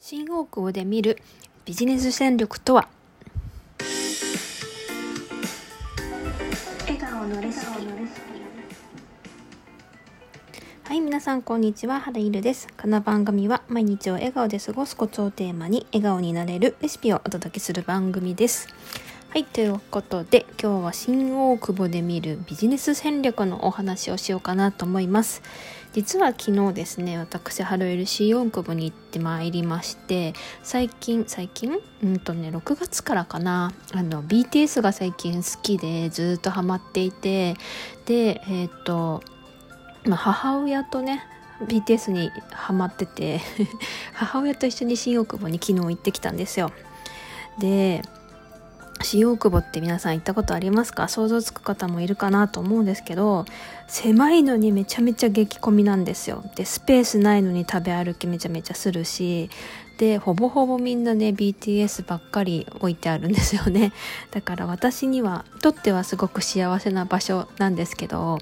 [0.00, 1.18] 新大久保で見る
[1.64, 2.88] ビジネス戦略とは？
[6.82, 7.66] 笑顔のレシピ
[10.84, 11.98] はい皆さんこんにちは。
[11.98, 12.68] 原いるです。
[12.80, 18.68] この番組は毎日を笑顔で過ごすコツをテーマに笑顔になれるレシピをお届けする番組です
[19.30, 25.42] はいということで今日は新大久保で見るビジネス戦略のお話をしようかなと思います。
[25.92, 30.32] 実は昨日ですね私ハロエル新大久保に行ってまいりまして
[30.62, 31.78] 最近最近？
[32.02, 33.74] うんとね6月からかな。
[33.92, 37.54] あの BTS が最近好きでずっとハマっていて
[38.06, 39.22] でえっ、と
[40.06, 41.22] まあ、母親とね
[41.66, 43.42] BTS にハマってて
[44.14, 46.72] 母親と一緒に新大久保に昨日行ってきたんですよ。
[47.58, 48.02] で
[49.02, 51.08] 新大久保って皆さん行ったことありますか？
[51.08, 53.44] 想像つく方もいるかなと思うんですけど
[53.86, 56.44] 狭いのにめちゃめちゃ激混みなんですよ。
[56.56, 59.50] でスペースないのに食べ歩きめちゃめちゃするし
[59.98, 63.92] でほぼほぼみんなね BTS ばっかり置いてあるんですよね。
[64.30, 68.38] だから私にはとってはすごく幸せな場所なんですけど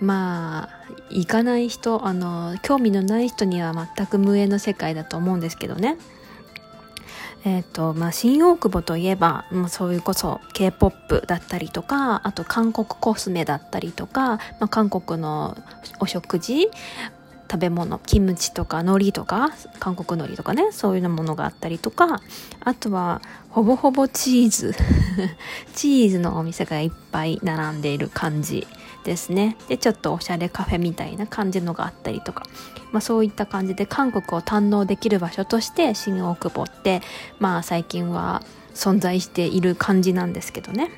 [0.00, 5.96] まあ行かない人あの興味のない人には全く無縁の世界だと思うんですけどね。
[7.44, 15.56] えっ、ー、と、まあ、新大久保といえば、もうそういうこそ K-POP だったりとか、あと韓国コスメだったりとか、まあ、韓国の
[16.00, 16.68] お食事、
[17.50, 22.20] 食べ物、キムチとか海苔とか、韓国海苔とかね、そういうものがあったりとか、
[22.60, 24.74] あとは、ほぼほぼチーズ。
[25.74, 28.66] チーズのお店がいっぱい並んでいる感じ
[29.06, 29.56] ですね。
[29.68, 32.42] で、ちょっとおしゃれカフェみたいな感じのがあったりとか。
[32.92, 37.02] まあ、そういった感じで韓国を堪能できる場所として新大久保って
[37.40, 38.42] まあ最近は
[38.74, 40.90] 存在している感じなんですけどね。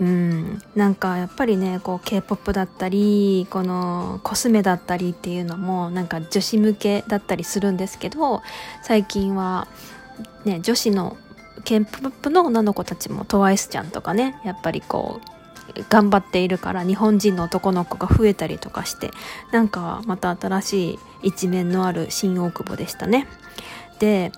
[0.00, 8.42] うんなんかやっぱりねこう K-POP だったりこのコスメだったりっていうのもなんか女子向けだったりするんですけど
[8.82, 9.68] 最近は
[10.44, 11.16] ね女子の
[11.64, 15.34] K-POP の女の子たちも TWICE ちゃんとかねやっぱりこう
[15.88, 19.10] 頑張っているから日本人の男の子が増えたりとかして
[19.52, 23.26] なんかまた新しい一面のある新大久保でしたね。
[23.98, 24.32] で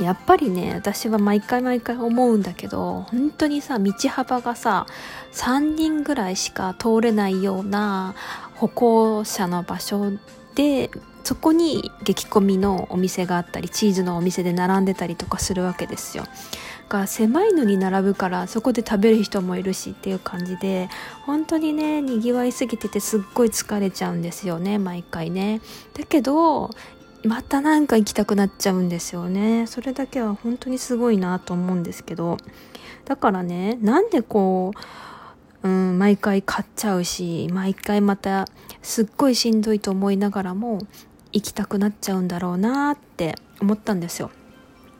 [0.00, 4.86] やっぱりね私は毎回毎回思うんだけど本当にさ道幅がさ
[5.32, 8.14] 3人ぐらいしか通れないような
[8.54, 10.10] 歩行者の場所
[10.56, 10.90] で
[11.22, 16.24] そこに激混みのお店があったりチーズのお店で並んでたりとかするわけですよ。
[16.88, 20.88] が狭いのに並ぶからそこで食べる人もいるしっていう感じで
[21.26, 25.60] 本当にねにぎわいすぎててすっごい疲れちゃうんですよね毎回ね。
[25.94, 26.70] だけど
[27.24, 29.66] またなんか行きたくなっちゃうんですよね。
[29.66, 32.36] それだけは本当にすごいなと思うんですけど。
[33.04, 34.72] だからねなんでこ
[35.62, 38.46] う、うん、毎回買っちゃうし毎回また
[38.82, 40.78] すっごいしんどいと思いながらも
[41.32, 44.30] 行きたくなっちゃうんだろうなって思ったんですよ。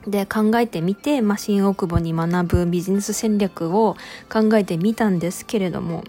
[0.06, 3.96] で考えてみて、まあ、新大久保に学ぶビジネス戦略を
[4.32, 6.04] 考えてみたんですけれども、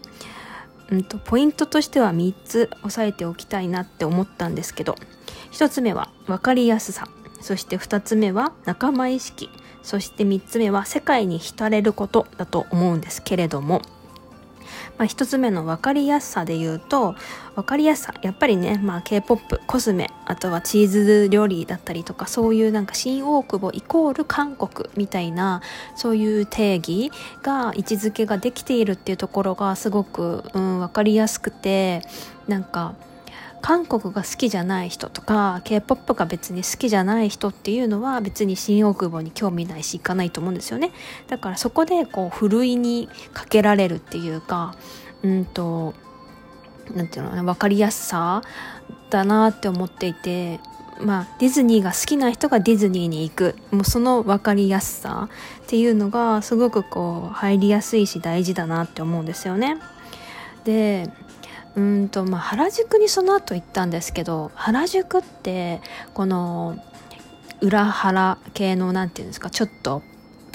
[0.90, 4.96] うんと、ポイントとしては3つ押さえておきたいなって思ったんですけど
[5.52, 7.08] 1つ目は分かりやすさ
[7.42, 9.50] そして2つ目は仲間意識
[9.84, 13.82] そして3つ目は世界に浸れることだと思うんですけれども
[14.98, 17.16] まあ、一つ目の分かりやすさで言うと
[17.56, 25.62] 分かりやすさやっぱりね、まあ、K-POP コスメあとはチーズ料理だったりとかそういうなんか新大久保イコール韓国みたいな
[25.96, 32.02] そういう定義が位置づけができているっていうところがすごく、うん、分かりやすくて
[32.48, 32.96] なんか
[33.66, 40.92] 韓国が好きじゃない人とか K-POP が別に好きじゃない人っていうのは別に新大久保に興味ないし行かないと思うんですよね
[41.26, 44.76] だからそこでこうふるいにかけられるっていうか
[45.24, 45.96] うんと
[46.94, 48.44] なんていうの分かりやすさ
[49.10, 50.60] だなって思っていて
[51.02, 55.28] まあ、ディズニーが好きな人がディズニーに行くもうその分かりやすさ
[55.64, 59.78] っていうのがすごくこう入りやすいし大事だなって思うんですよね。
[60.64, 61.10] で
[61.76, 65.82] うんとまあ原宿にその後行ったんですけど原宿って
[66.14, 66.78] この
[67.62, 70.02] 裏腹系の何て言うんですかちょっと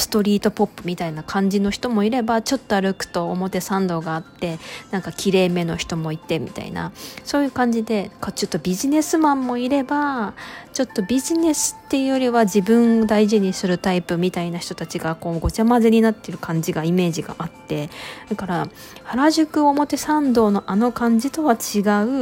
[0.01, 4.59] ストリートポップみたいな感じの人もいればちょっと歩くと表参道があって
[4.91, 6.93] なんか綺麗めの人もいてみたいな
[7.25, 10.35] そういう感じでちょっとビジネスマンもいれば
[10.73, 17.91] ちょっとビジネスっていうよりは自分を大事にするタイプみたいな人たちがこうごちゃ混ぜになってる感じがイメージがあって
[18.29, 18.69] だから
[19.05, 21.81] 原宿表参道のあの感じとは違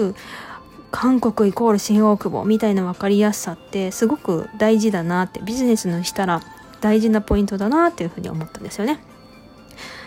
[0.09, 0.15] う
[0.91, 6.43] 韓国イコール新大久保みたいな分かりやすさってすごく大事だなってビジネスのしたら
[6.81, 9.01] 大事なポイントだなっていうふうに思ったんですよね。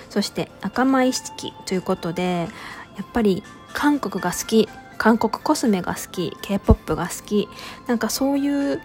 [0.10, 2.50] そして仲間意識ということで
[2.98, 7.50] やっぱり韓国が好き韓国コスメが好き k p o p が好き
[7.88, 8.84] なんかそういう好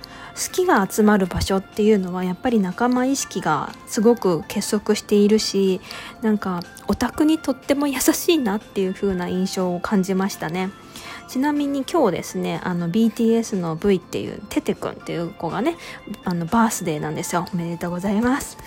[0.53, 5.81] きが集まる場所っていうのはやっぱり仲間意識がすごく結束しているし
[6.23, 10.71] なんかオタクにとっても優しいなっていう風な印象を感じましたね。
[11.29, 15.77] ちなみに今日ですねあの BTS の V っていうテテくんっていう子がね
[16.25, 17.47] あのバースデーなんですよ。
[17.53, 18.59] おめでとうございます。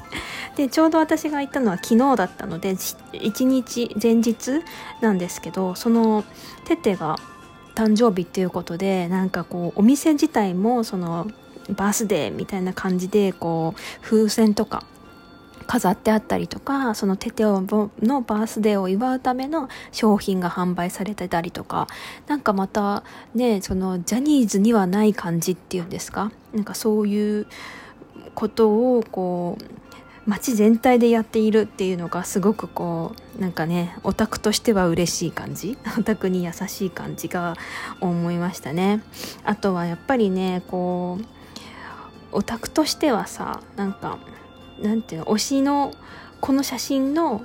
[0.56, 4.62] でちょうど私が行ったのは昨日だったので1日前日
[5.00, 6.24] なんですけどその
[6.64, 7.16] テテが
[7.74, 11.26] 誕生日っていうことでなんかこうお店自体もその
[11.70, 14.84] バースデーみたいな感じでこう風船とか
[15.62, 21.86] 飾ってあったりとかそのテテオのバースデーを祝うための商品が販売されてたりとか
[22.26, 23.04] なんかまた
[23.34, 26.32] ねそのジャニーズにはない感じっていうんですか？
[26.52, 27.46] なんかそういう
[28.34, 29.64] ことをこう
[30.24, 35.76] 街全体でやっているっていうのがすごくこうなんかねオタクとしては嬉しい感じ？
[35.98, 37.56] オタクに優しい感じが
[38.00, 39.02] 思いましたね。
[39.44, 41.24] あとはやっぱりねこう
[42.30, 44.18] オタクとしてはさなんか
[44.82, 45.92] なんていうの推しの
[46.40, 47.42] この写真の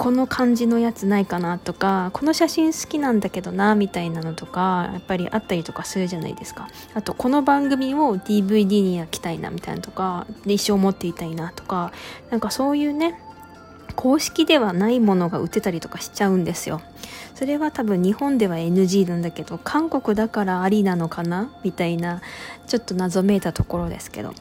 [0.00, 6.68] この感じのやつないかなとかこの写真好きなんだけどなみたいなのとかやっぱりあったりとかするじゃないですか。
[6.94, 11.92] あとこの番組を DVD に焼きたいなみたいなとかで一生持っていたいなとか
[12.30, 13.20] なんかそういうね
[13.94, 16.80] 公式ではないものが売ってたりとかしちゃうんですよ。
[17.34, 22.22] それは多分日本では NG なんだけど韓国だからありなのかなみたいな
[22.66, 24.32] ちょっと謎めいたところですけど。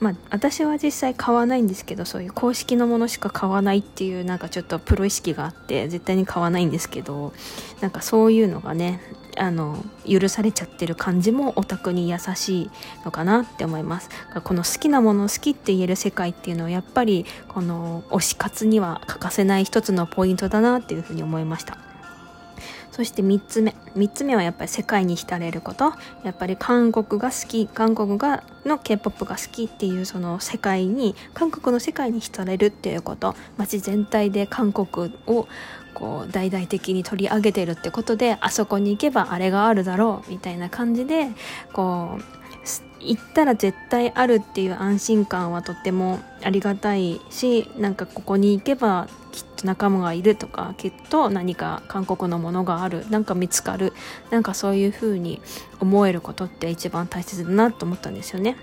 [0.00, 7.32] まあ私は実際買わないんですけどそういう公式のものしか買わないっていうなんかちょっとプロ意識があって絶対に買わないんですけど
[7.80, 9.00] なんかそういうのがね
[9.36, 12.70] あの許されちゃってる感じもオタクに優しい
[13.04, 14.08] のかなって思います。
[14.44, 21.83] この好きなもの好きって言える世界っていうのはやっぱりこの推し活には欠かせない一つのポイントだなっていうふうに思いました。
[22.94, 23.74] そして3つ目。
[23.96, 25.94] 3つ目はやっぱり世界に浸れること。
[26.22, 27.66] やっぱり韓国が好き。
[27.66, 33.34] 韓国がの k p o p が好きっていうその世界に韓国の世界に浸れるっていうこと。
[33.56, 35.48] 街全体で韓国を
[35.92, 41.30] こう大々的に取り上げてるってことであそこに行けばあれがあるだろうみたいな感じで
[41.72, 42.43] こう
[43.00, 53.92] 行ったら絶対あるっていう安心感はとてもありがたいしなんかここに行けばきっと仲間がいるとかきっと何か韓国のものがあるなんか見つかる
[54.30, 55.40] なんかそういう風に
[55.80, 58.56] 思えることって一番大切だなと思ったんですよね。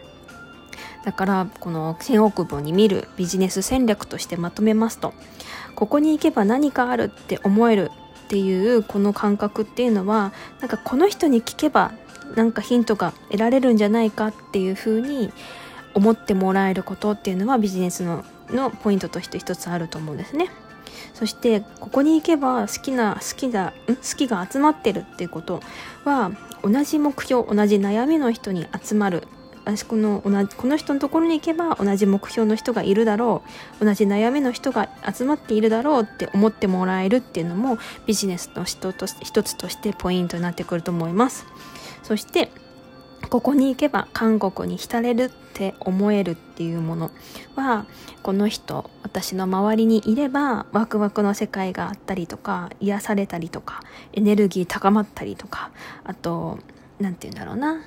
[1.03, 5.13] だからこの千億本に見るビジネス戦略としてまとめますと
[5.75, 7.91] ここに行けば何かあるって思える
[8.25, 11.91] っていうこの感覚っていうのはなんかこの人に聞けば
[12.35, 15.31] なんかヒントが得られるんじゃないかっていうふうに
[15.93, 20.49] 思ってもらえることっていうのはビジネスののポイントとして一つあると思うんですね。
[21.13, 25.61] そしてここに行けば好きな好きだ好きが集まってるっていうこと
[26.03, 26.31] は
[26.63, 29.27] 同じ目標同じ悩みの人に集まる。
[29.63, 33.43] 私この同じこの人のところに行けば同じ目標の人がいるだろ
[33.79, 37.77] う同じ悩みの人が集まっているだろうって思ってもらえるっていうのも
[38.07, 41.45] ビジネスの人と一つとしてポイントになってくると思います。
[42.03, 42.49] そして
[43.29, 47.11] ここに行けば韓国に浸れるって思えるっていうもの
[47.55, 47.85] は
[48.23, 53.81] この人私の周りにいればワクワクの世界があったりとか癒されたりとか
[54.13, 55.71] エネルギー高まったりとか
[56.03, 56.59] あと
[56.99, 57.85] 何て言うんだろうな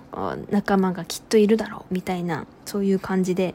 [0.50, 3.54] 仲間がきっといるだろうみたいなそういう感じで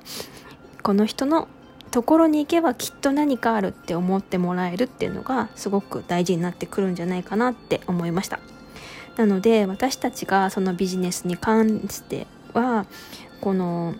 [0.83, 1.47] この人の
[1.91, 8.39] ところに行けばきっと何かあるって思ってもらえるっていうのがすごく大事になってくるんじゃないかなって思いました。
[9.19, 12.85] なので私たちがそのビジネスに関しては
[13.41, 13.93] この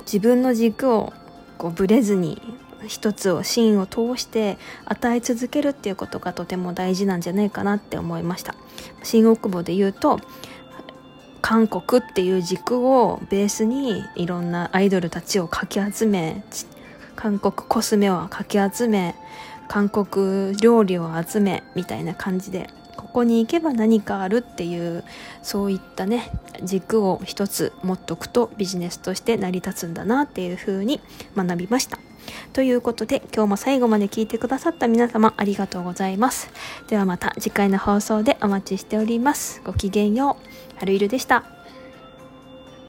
[0.00, 1.12] 自分の軸を
[1.58, 2.42] こうブレずに
[2.88, 8.56] 一つを芯を通して与え続けるっていうことがとても大事なんじゃないかなって思いました。
[9.04, 10.18] 新大久保で言うと
[11.40, 16.42] 韓国っていう軸をベースにいろんなアイドルたちをかき集め
[17.14, 19.14] 韓国コスメをかき集め
[19.68, 25.04] 韓国料理を集めみたいな感じでここに行けば何かあるっていう
[25.42, 26.30] そういったね
[26.62, 31.00] 軸を一つ持っとくとビジネスとして成り立つんだなっていうふうに
[31.36, 31.98] 学びました。
[32.52, 36.50] ということで今日も最後まで聞いてくださった皆様ありがとうございます。
[36.88, 39.60] ではまた次回の放送でお待ちしております。
[39.64, 40.36] ごきげんよ
[40.76, 40.78] う。
[40.78, 41.61] はるいるでした。